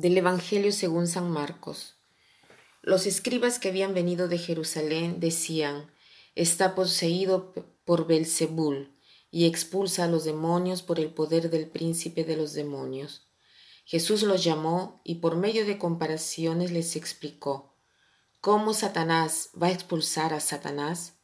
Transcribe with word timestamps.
Del 0.00 0.16
Evangelio 0.16 0.70
según 0.70 1.08
San 1.08 1.28
Marcos. 1.28 1.96
Los 2.82 3.04
escribas 3.04 3.58
que 3.58 3.70
habían 3.70 3.94
venido 3.94 4.28
de 4.28 4.38
Jerusalén 4.38 5.18
decían: 5.18 5.90
Está 6.36 6.76
poseído 6.76 7.52
por 7.84 8.06
Belzebul 8.06 8.96
y 9.32 9.46
expulsa 9.46 10.04
a 10.04 10.06
los 10.06 10.22
demonios 10.22 10.82
por 10.82 11.00
el 11.00 11.12
poder 11.12 11.50
del 11.50 11.66
príncipe 11.66 12.22
de 12.22 12.36
los 12.36 12.52
demonios. 12.52 13.26
Jesús 13.84 14.22
los 14.22 14.44
llamó 14.44 15.00
y 15.02 15.16
por 15.16 15.34
medio 15.34 15.66
de 15.66 15.78
comparaciones 15.78 16.70
les 16.70 16.94
explicó 16.94 17.74
cómo 18.40 18.74
Satanás 18.74 19.50
va 19.60 19.66
a 19.66 19.72
expulsar 19.72 20.32
a 20.32 20.38
Satanás. 20.38 21.14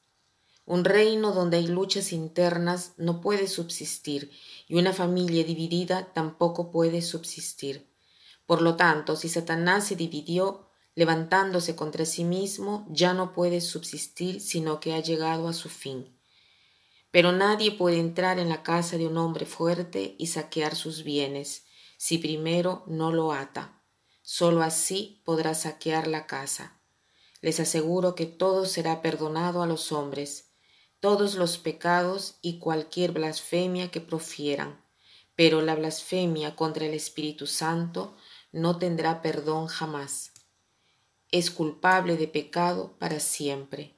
Un 0.67 0.85
reino 0.85 1.31
donde 1.31 1.59
hay 1.59 1.69
luchas 1.69 2.13
internas 2.13 2.95
no 2.97 3.21
puede 3.21 3.47
subsistir 3.47 4.33
y 4.67 4.75
una 4.75 4.93
familia 4.93 5.45
dividida 5.45 6.13
tampoco 6.13 6.73
puede 6.73 7.03
subsistir. 7.03 7.94
Por 8.47 8.63
lo 8.63 8.77
tanto, 8.77 9.17
si 9.17 9.29
Satanás 9.29 9.87
se 9.87 9.97
dividió, 9.97 10.69
levantándose 10.95 11.75
contra 11.75 12.05
sí 12.05 12.25
mismo, 12.25 12.87
ya 12.91 13.15
no 13.15 13.33
puede 13.33 13.61
subsistir, 13.61 14.41
sino 14.41 14.81
que 14.81 14.95
ha 14.95 15.01
llegado 15.01 15.49
a 15.49 15.53
su 15.53 15.69
fin. 15.69 16.17
Pero 17.11 17.33
nadie 17.33 17.73
puede 17.73 17.99
entrar 17.99 18.39
en 18.39 18.49
la 18.49 18.63
casa 18.63 18.99
de 18.99 19.07
un 19.07 19.17
hombre 19.17 19.47
fuerte 19.47 20.15
y 20.19 20.29
saquear 20.29 20.77
sus 20.77 21.05
bienes, 21.05 21.65
si 21.97 22.19
primero 22.19 22.83
no 22.87 23.13
lo 23.13 23.33
ata. 23.33 23.83
Solo 24.23 24.63
así 24.63 25.23
podrá 25.25 25.55
saquear 25.55 26.07
la 26.07 26.27
casa. 26.27 26.81
Les 27.41 27.61
aseguro 27.61 28.15
que 28.15 28.27
todo 28.27 28.67
será 28.67 29.03
perdonado 29.03 29.63
a 29.63 29.67
los 29.67 29.93
hombres, 29.93 30.51
todos 31.01 31.35
los 31.35 31.59
pecados 31.59 32.37
y 32.41 32.59
cualquier 32.59 33.13
blasfemia 33.13 33.91
que 33.91 34.01
profieran, 34.01 34.83
pero 35.37 35.61
la 35.61 35.75
blasfemia 35.75 36.57
contra 36.57 36.87
el 36.87 36.95
Espíritu 36.95 37.47
Santo 37.47 38.17
no 38.55 38.79
tendrá 38.79 39.21
perdón 39.21 39.67
jamás. 39.67 40.31
Es 41.33 41.51
culpable 41.51 42.17
de 42.17 42.29
pecado 42.29 42.95
para 43.01 43.19
siempre. 43.19 43.97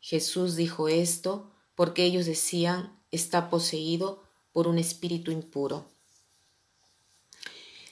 Jesús 0.00 0.56
dijo 0.56 0.88
esto 0.88 1.52
porque 1.76 2.02
ellos 2.02 2.26
decían 2.26 3.00
está 3.12 3.48
poseído 3.48 4.24
por 4.52 4.66
un 4.66 4.78
espíritu 4.78 5.30
impuro. 5.30 5.88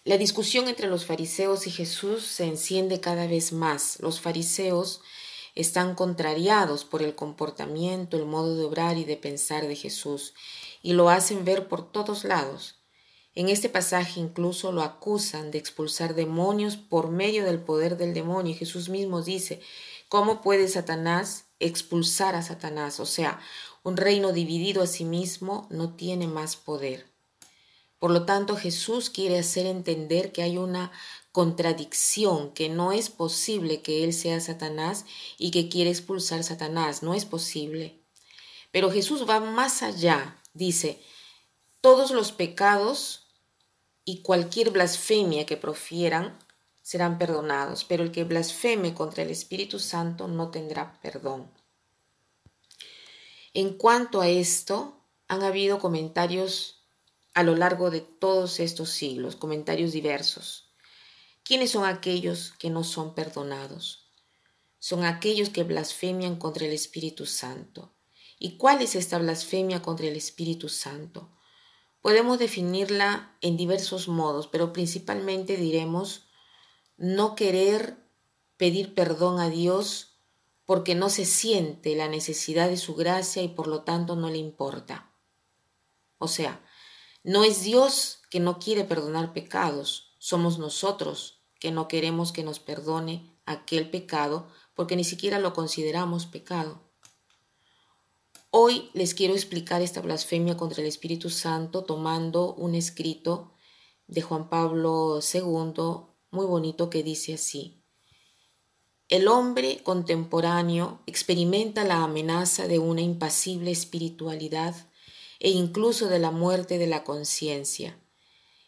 La 0.03 0.19
discusión 0.19 0.67
entre 0.67 0.89
los 0.89 1.07
fariseos 1.07 1.69
y 1.69 1.71
Jesús 1.71 2.27
se 2.27 2.47
enciende 2.47 2.99
cada 3.01 3.29
vez 3.29 3.53
más. 3.53 4.01
Los 4.01 4.21
fariseos 4.21 5.03
están 5.55 5.95
contrariados 5.95 6.85
por 6.85 7.03
el 7.03 7.15
comportamiento, 7.15 8.17
el 8.17 8.27
modo 8.27 8.57
de 8.57 8.65
obrar 8.65 8.97
y 8.97 9.05
de 9.05 9.17
pensar 9.17 9.69
de 9.69 9.77
Jesús, 9.77 10.35
y 10.83 10.95
lo 10.95 11.11
hacen 11.11 11.45
ver 11.45 11.69
por 11.69 11.93
todos 11.93 12.25
lados. 12.25 12.82
En 13.35 13.49
este 13.49 13.69
pasaje 13.69 14.21
incluso 14.21 14.73
lo 14.73 14.83
acusan 14.83 15.51
de 15.51 15.59
expulsar 15.59 16.15
demonios 16.15 16.77
por 16.77 17.11
medio 17.11 17.45
del 17.45 17.61
poder 17.61 17.97
del 17.97 18.13
demonio. 18.13 18.53
Y 18.53 18.57
Jesús 18.57 18.91
mismo 18.91 19.23
dice, 19.23 19.61
¿cómo 20.09 20.43
puede 20.43 20.69
Satanás 20.69 21.47
expulsar 21.59 22.35
a 22.35 22.43
Satanás? 22.43 23.01
O 23.01 23.07
sea, 23.07 23.41
un 23.83 23.97
reino 23.97 24.33
dividido 24.33 24.83
a 24.83 24.87
sí 24.87 25.05
mismo 25.05 25.67
no 25.71 25.95
tiene 25.95 26.27
más 26.27 26.57
poder. 26.57 27.07
Por 27.99 28.11
lo 28.11 28.27
tanto, 28.27 28.57
Jesús 28.57 29.11
quiere 29.11 29.39
hacer 29.39 29.67
entender 29.67 30.33
que 30.33 30.43
hay 30.43 30.59
una 30.59 30.93
contradicción, 31.31 32.53
que 32.53 32.69
no 32.69 32.93
es 32.93 33.09
posible 33.09 33.81
que 33.81 34.05
Él 34.05 34.13
sea 34.13 34.41
Satanás 34.41 35.07
y 35.39 35.51
que 35.51 35.69
quiere 35.69 35.91
expulsar 35.91 36.45
Satanás, 36.45 37.03
no 37.03 37.15
es 37.15 37.25
posible. 37.25 38.03
Pero 38.71 38.91
Jesús 38.91 39.27
va 39.29 39.41
más 39.41 39.83
allá, 39.83 40.37
dice, 40.53 41.01
todos 41.81 42.11
los 42.11 42.33
pecados 42.33 43.22
y 44.05 44.23
cualquier 44.23 44.71
blasfemia 44.71 45.47
que 45.47 45.57
profieran 45.57 46.39
serán 46.83 47.19
perdonados, 47.19 47.85
pero 47.85 48.03
el 48.03 48.11
que 48.11 48.25
blasfeme 48.25 48.95
contra 48.95 49.23
el 49.23 49.31
Espíritu 49.31 49.79
Santo 49.79 50.27
no 50.29 50.51
tendrá 50.51 51.01
perdón. 51.01 51.51
En 53.55 53.77
cuanto 53.77 54.21
a 54.21 54.29
esto, 54.29 54.99
han 55.29 55.43
habido 55.43 55.79
comentarios 55.79 56.83
a 57.35 57.43
lo 57.43 57.55
largo 57.55 57.91
de 57.91 58.01
todos 58.01 58.61
estos 58.61 58.91
siglos, 58.91 59.37
comentarios 59.37 59.93
diversos. 59.93 60.71
¿Quiénes 61.45 61.71
son 61.71 61.85
aquellos 61.85 62.53
que 62.59 62.71
no 62.71 62.85
son 62.85 63.15
perdonados? 63.15 64.11
Son 64.79 65.05
aquellos 65.05 65.51
que 65.51 65.63
blasfemian 65.63 66.37
contra 66.37 66.67
el 66.67 66.73
Espíritu 66.73 67.27
Santo. 67.27 67.95
¿Y 68.39 68.57
cuál 68.57 68.83
es 68.83 68.97
esta 68.97 69.19
blasfemia 69.19 69.83
contra 69.83 70.07
el 70.07 70.17
Espíritu 70.17 70.69
Santo? 70.69 71.31
Podemos 72.03 72.39
definirla 72.39 73.37
en 73.41 73.57
diversos 73.57 74.09
modos, 74.09 74.49
pero 74.49 74.73
principalmente 74.73 75.57
diremos 75.57 76.27
no 76.97 77.35
querer 77.37 77.97
pedir 78.57 78.95
perdón 78.95 79.41
a 79.41 79.49
Dios 79.49 80.19
porque 80.67 80.95
no 80.95 81.09
se 81.09 81.25
siente 81.25 81.97
la 81.97 82.09
necesidad 82.09 82.69
de 82.69 82.77
su 82.77 82.95
gracia 82.95 83.43
y 83.43 83.49
por 83.49 83.69
lo 83.69 83.83
tanto 83.83 84.17
no 84.17 84.31
le 84.31 84.39
importa. 84.39 85.13
O 86.19 86.29
sea, 86.29 86.65
no 87.25 87.45
es 87.45 87.63
Dios 87.63 88.21
que 88.31 88.41
no 88.41 88.59
quiere 88.59 88.85
perdonar 88.85 89.33
pecados, 89.33 90.17
somos 90.19 90.59
nosotros 90.59 91.41
que 91.61 91.71
no 91.71 91.87
queremos 91.87 92.33
que 92.33 92.43
nos 92.43 92.59
perdone 92.59 93.37
aquel 93.47 93.91
pecado 93.91 94.49
porque 94.75 94.97
ni 94.97 95.05
siquiera 95.05 95.39
lo 95.39 95.53
consideramos 95.53 96.27
pecado. 96.27 96.92
Hoy 98.55 98.91
les 98.93 99.15
quiero 99.15 99.33
explicar 99.33 99.81
esta 99.81 100.03
blasfemia 100.03 100.59
contra 100.59 100.83
el 100.83 100.87
Espíritu 100.87 101.31
Santo 101.31 101.85
tomando 101.85 102.53
un 102.53 102.75
escrito 102.75 103.55
de 104.09 104.21
Juan 104.21 104.51
Pablo 104.51 105.21
II 105.21 106.05
muy 106.31 106.45
bonito 106.45 106.91
que 106.91 107.03
dice 107.03 107.33
así. 107.33 107.83
El 109.09 109.27
hombre 109.27 109.83
contemporáneo 109.83 111.01
experimenta 111.07 111.83
la 111.85 112.05
amenaza 112.05 112.69
de 112.69 112.79
una 112.79 113.01
impasible 113.01 113.71
espiritualidad 113.71 114.75
e 115.41 115.49
incluso 115.49 116.09
de 116.09 116.19
la 116.19 116.31
muerte 116.31 116.77
de 116.77 116.89
la 116.89 117.05
conciencia. 117.05 117.99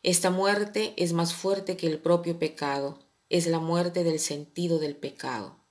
Esta 0.03 0.31
muerte 0.31 0.95
es 0.97 1.13
más 1.13 1.35
fuerte 1.35 1.77
que 1.77 1.89
el 1.89 1.99
propio 1.99 2.39
pecado, 2.39 3.01
es 3.29 3.47
la 3.49 3.59
muerte 3.59 4.03
del 4.03 4.19
sentido 4.19 4.79
del 4.79 4.97
pecado. 4.97 5.64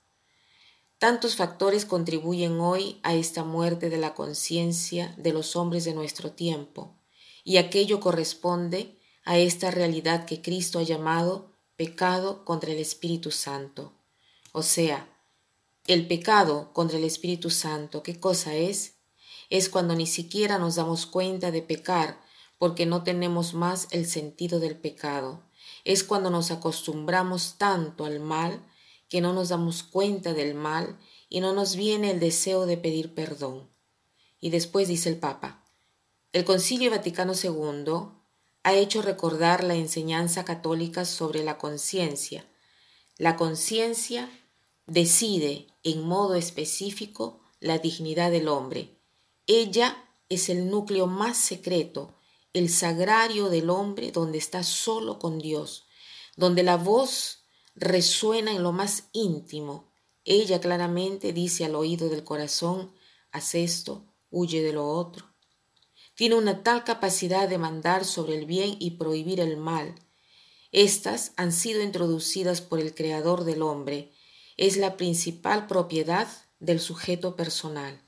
Tantos 1.04 1.36
factores 1.36 1.84
contribuyen 1.84 2.62
hoy 2.62 2.98
a 3.04 3.14
esta 3.14 3.44
muerte 3.44 3.90
de 3.90 3.98
la 3.98 4.14
conciencia 4.14 5.14
de 5.18 5.34
los 5.34 5.58
hombres 5.58 5.84
de 5.84 5.94
nuestro 5.94 6.32
tiempo, 6.32 6.96
y 7.44 7.58
aquello 7.58 8.00
corresponde 8.00 8.98
a 9.26 9.38
esta 9.38 9.70
realidad 9.70 10.24
que 10.24 10.42
Cristo 10.42 10.80
ha 10.80 10.84
llamado 10.84 11.52
pecado 11.76 12.46
contra 12.46 12.72
el 12.72 12.78
Espíritu 12.78 13.32
Santo. 13.32 13.92
O 14.54 14.64
sea, 14.64 15.10
el 15.88 16.08
pecado 16.08 16.72
contra 16.72 16.98
el 16.98 17.04
Espíritu 17.04 17.50
Santo, 17.50 18.02
¿qué 18.02 18.22
cosa 18.22 18.56
es? 18.56 18.94
es 19.50 19.68
cuando 19.68 19.96
ni 19.96 20.08
siquiera 20.08 20.58
nos 20.58 20.76
damos 20.76 21.06
cuenta 21.06 21.52
de 21.52 21.62
pecar 21.62 22.18
porque 22.58 22.86
no 22.86 23.04
tenemos 23.04 23.54
más 23.54 23.90
el 23.92 24.06
sentido 24.06 24.62
del 24.62 24.78
pecado. 24.78 25.44
Es 25.84 26.06
cuando 26.06 26.30
nos 26.30 26.50
acostumbramos 26.50 27.56
tanto 27.58 28.06
al 28.06 28.22
mal 28.22 28.62
que 29.14 29.22
no 29.22 29.32
nos 29.32 29.50
damos 29.50 29.84
cuenta 29.84 30.34
del 30.34 30.56
mal 30.56 30.98
y 31.30 31.40
no 31.40 31.54
nos 31.54 31.76
viene 31.76 32.10
el 32.10 32.20
deseo 32.20 32.66
de 32.66 32.78
pedir 32.78 33.14
perdón. 33.14 33.70
Y 34.40 34.50
después 34.50 34.88
dice 34.88 35.10
el 35.10 35.20
Papa, 35.20 35.64
el 36.32 36.46
Concilio 36.46 36.90
Vaticano 36.90 37.34
II 37.34 37.94
ha 38.64 38.74
hecho 38.74 39.04
recordar 39.04 39.64
la 39.64 39.76
enseñanza 39.76 40.44
católica 40.44 41.06
sobre 41.06 41.44
la 41.44 41.60
conciencia. 41.60 42.44
La 43.20 43.36
conciencia 43.36 44.32
decide 44.88 45.68
en 45.84 46.02
modo 46.02 46.34
específico 46.34 47.40
la 47.60 47.78
dignidad 47.78 48.32
del 48.32 48.48
hombre 48.48 48.98
ella 49.48 50.10
es 50.30 50.48
el 50.48 50.70
núcleo 50.70 51.06
más 51.06 51.38
secreto, 51.38 52.16
el 52.54 52.70
sagrario 52.70 53.50
del 53.50 53.70
hombre 53.70 54.12
donde 54.12 54.38
está 54.38 54.64
solo 54.64 55.20
con 55.20 55.40
Dios, 55.40 55.86
donde 56.38 56.64
la 56.64 56.78
voz 56.78 57.43
resuena 57.76 58.52
en 58.52 58.64
lo 58.64 58.72
más 58.72 59.10
íntimo. 59.14 59.92
Ella 60.26 60.62
claramente 60.62 61.34
dice 61.34 61.66
al 61.66 61.76
oído 61.76 62.10
del 62.10 62.24
corazón, 62.24 62.94
haz 63.32 63.56
esto, 63.56 64.06
huye 64.30 64.62
de 64.62 64.74
lo 64.74 64.88
otro. 64.88 65.34
Tiene 66.16 66.36
una 66.36 66.64
tal 66.64 66.84
capacidad 66.84 67.50
de 67.50 67.58
mandar 67.58 68.06
sobre 68.06 68.38
el 68.38 68.46
bien 68.46 68.76
y 68.80 68.92
prohibir 68.92 69.40
el 69.40 69.58
mal. 69.58 69.96
Estas 70.72 71.34
han 71.38 71.52
sido 71.52 71.82
introducidas 71.82 72.62
por 72.62 72.80
el 72.80 72.94
Creador 72.94 73.44
del 73.44 73.62
hombre. 73.62 74.12
Es 74.58 74.78
la 74.78 74.98
principal 74.98 75.68
propiedad 75.68 76.28
del 76.60 76.80
sujeto 76.80 77.36
personal. 77.36 78.02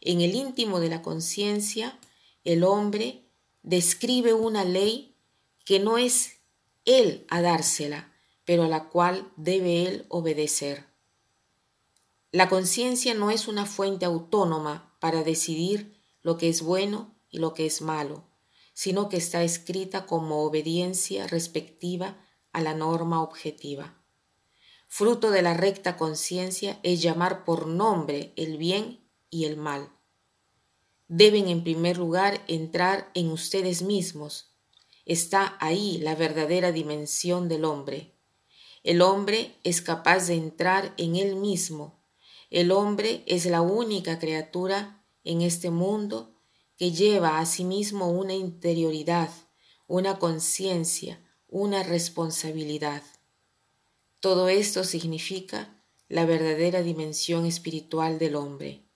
En 0.00 0.20
el 0.20 0.34
íntimo 0.34 0.80
de 0.80 0.88
la 0.88 1.02
conciencia, 1.02 1.98
el 2.44 2.64
hombre 2.64 3.24
describe 3.62 4.32
una 4.32 4.64
ley 4.64 5.16
que 5.64 5.78
no 5.78 5.98
es 5.98 6.38
él 6.84 7.26
a 7.28 7.42
dársela, 7.42 8.12
pero 8.48 8.62
a 8.62 8.68
la 8.68 8.88
cual 8.88 9.30
debe 9.36 9.86
él 9.86 10.06
obedecer. 10.08 10.86
La 12.32 12.48
conciencia 12.48 13.12
no 13.12 13.30
es 13.30 13.46
una 13.46 13.66
fuente 13.66 14.06
autónoma 14.06 14.96
para 15.00 15.22
decidir 15.22 16.00
lo 16.22 16.38
que 16.38 16.48
es 16.48 16.62
bueno 16.62 17.14
y 17.28 17.40
lo 17.40 17.52
que 17.52 17.66
es 17.66 17.82
malo, 17.82 18.24
sino 18.72 19.10
que 19.10 19.18
está 19.18 19.42
escrita 19.42 20.06
como 20.06 20.44
obediencia 20.44 21.26
respectiva 21.26 22.24
a 22.54 22.62
la 22.62 22.72
norma 22.72 23.22
objetiva. 23.22 24.02
Fruto 24.86 25.30
de 25.30 25.42
la 25.42 25.52
recta 25.52 25.98
conciencia 25.98 26.80
es 26.82 27.02
llamar 27.02 27.44
por 27.44 27.66
nombre 27.66 28.32
el 28.36 28.56
bien 28.56 29.06
y 29.28 29.44
el 29.44 29.58
mal. 29.58 29.90
Deben 31.06 31.48
en 31.48 31.64
primer 31.64 31.98
lugar 31.98 32.42
entrar 32.48 33.10
en 33.12 33.30
ustedes 33.30 33.82
mismos. 33.82 34.54
Está 35.04 35.58
ahí 35.60 35.98
la 35.98 36.14
verdadera 36.14 36.72
dimensión 36.72 37.50
del 37.50 37.66
hombre. 37.66 38.14
El 38.88 39.02
hombre 39.02 39.54
es 39.64 39.82
capaz 39.82 40.28
de 40.28 40.34
entrar 40.34 40.94
en 40.96 41.16
él 41.16 41.36
mismo. 41.36 42.00
El 42.48 42.72
hombre 42.72 43.22
es 43.26 43.44
la 43.44 43.60
única 43.60 44.18
criatura 44.18 45.04
en 45.24 45.42
este 45.42 45.68
mundo 45.70 46.40
que 46.78 46.90
lleva 46.90 47.38
a 47.38 47.44
sí 47.44 47.64
mismo 47.64 48.10
una 48.10 48.32
interioridad, 48.32 49.28
una 49.88 50.18
conciencia, 50.18 51.22
una 51.48 51.82
responsabilidad. 51.82 53.02
Todo 54.20 54.48
esto 54.48 54.82
significa 54.84 55.84
la 56.08 56.24
verdadera 56.24 56.80
dimensión 56.80 57.44
espiritual 57.44 58.18
del 58.18 58.36
hombre. 58.36 58.86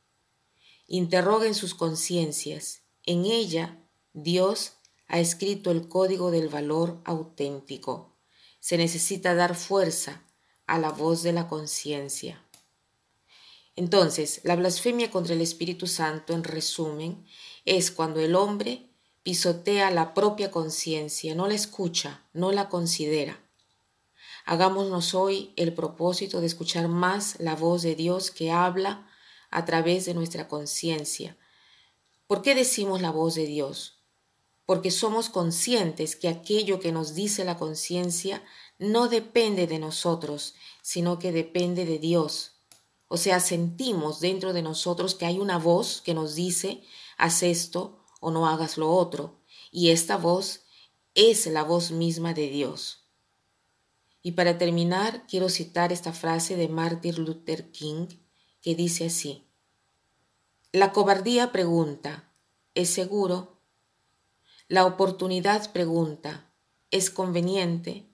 Interroguen 0.87 1.55
sus 1.55 1.75
conciencias. 1.75 2.81
En 3.05 3.27
ella, 3.27 3.87
Dios 4.15 4.73
ha 5.07 5.21
escrito 5.21 5.71
el 5.71 5.87
código 5.87 6.31
del 6.31 6.49
valor 6.49 7.03
auténtico. 7.05 8.12
Se 8.63 8.79
necesita 8.79 9.35
dar 9.35 9.57
fuerza 9.57 10.23
a 10.69 10.79
la 10.79 10.91
voz 10.91 11.25
de 11.25 11.33
la 11.33 11.49
conciencia. 11.49 12.41
Entonces, 13.75 14.41
la 14.45 14.55
blasfemia 14.55 15.11
contra 15.11 15.35
el 15.35 15.41
Espíritu 15.41 15.89
Santo, 15.89 16.33
en 16.33 16.45
resumen, 16.45 17.27
es 17.65 17.91
cuando 17.91 18.21
el 18.21 18.37
hombre 18.37 18.89
pisotea 19.25 19.91
la 19.91 20.15
propia 20.15 20.53
conciencia, 20.53 21.35
no 21.35 21.49
la 21.49 21.55
escucha, 21.55 22.23
no 22.35 22.53
la 22.53 22.69
considera. 22.69 23.43
Hagámonos 24.45 25.13
hoy 25.15 25.53
el 25.57 25.75
propósito 25.75 26.41
de 26.41 26.47
escuchar 26.47 26.87
más 26.87 27.41
la 27.41 27.57
voz 27.57 27.83
de 27.83 27.97
Dios 27.97 28.31
que 28.31 28.53
habla 28.53 29.09
a 29.51 29.65
través 29.65 30.05
de 30.05 30.15
nuestra 30.15 30.47
conciencia. 30.47 31.37
¿Por 32.29 32.43
qué 32.43 32.55
decimos 32.55 33.03
la 33.03 33.11
voz 33.11 33.35
de 33.35 33.47
Dios? 33.47 34.02
Porque 34.67 34.91
somos 34.91 35.29
conscientes 35.29 36.17
que 36.17 36.29
aquello 36.29 36.81
que 36.81 36.93
nos 36.93 37.15
dice 37.15 37.45
la 37.45 37.59
conciencia 37.59 38.43
no 38.79 39.09
depende 39.09 39.67
de 39.67 39.79
nosotros, 39.79 40.55
sino 40.83 41.19
que 41.19 41.33
depende 41.33 41.85
de 41.85 41.99
Dios. 41.99 42.61
O 43.09 43.17
sea, 43.17 43.41
sentimos 43.41 44.21
dentro 44.21 44.53
de 44.53 44.63
nosotros 44.63 45.15
que 45.15 45.27
hay 45.27 45.39
una 45.39 45.59
voz 45.59 46.01
que 46.01 46.15
nos 46.15 46.35
dice, 46.35 46.83
haz 47.19 47.43
esto, 47.43 48.03
o 48.21 48.31
no 48.31 48.47
hagas 48.47 48.79
lo 48.79 48.91
otro. 48.91 49.41
Y 49.71 49.91
esta 49.91 50.17
voz 50.17 50.63
es 51.15 51.47
la 51.47 51.63
voz 51.63 51.91
misma 51.91 52.33
de 52.33 52.49
Dios. 52.49 53.03
Y 54.23 54.33
para 54.33 54.57
terminar, 54.57 55.27
quiero 55.27 55.49
citar 55.49 55.93
esta 55.93 56.13
frase 56.13 56.57
de 56.57 56.69
Martin 56.69 57.25
Luther 57.25 57.71
King 57.73 58.07
que 58.63 58.75
dice 58.75 59.07
así. 59.07 59.49
La 60.71 60.93
cobardía 60.93 61.53
pregunta, 61.53 62.33
¿es 62.75 62.89
seguro? 62.89 63.52
La 64.73 64.87
oportunidad 64.87 65.71
pregunta, 65.71 66.51
¿es 66.91 67.11
conveniente? 67.11 68.09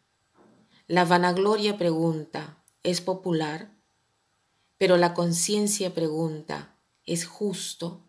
La 0.89 1.05
vanagloria 1.05 1.79
pregunta, 1.79 2.65
¿es 2.83 3.01
popular? 3.01 3.71
Pero 4.77 4.97
la 4.97 5.15
conciencia 5.15 5.95
pregunta, 5.95 6.77
¿es 7.05 7.27
justo? 7.27 8.09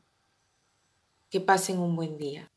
Que 1.29 1.39
pasen 1.39 1.77
un 1.77 1.95
buen 1.95 2.17
día. 2.17 2.51